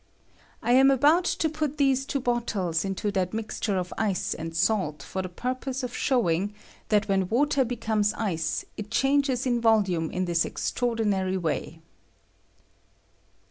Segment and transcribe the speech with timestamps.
[0.63, 5.03] I am about to put these two bottles into that mixture of ice and salt
[5.03, 6.55] for the purpose of showing
[6.89, 11.81] that when water becomes ice it changes in volume in this extraordinary way.